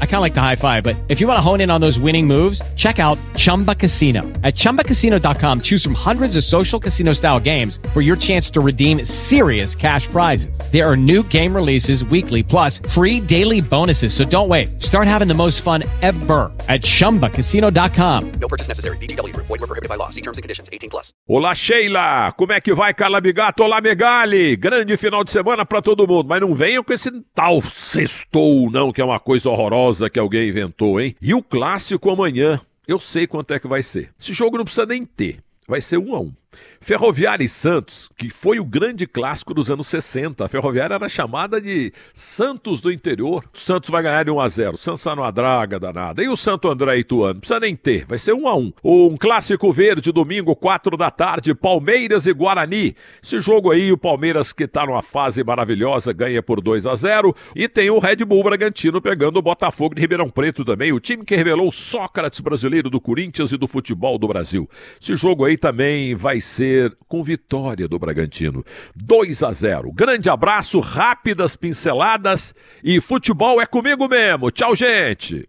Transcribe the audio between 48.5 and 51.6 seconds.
1. Um clássico verde, domingo, 4 da tarde,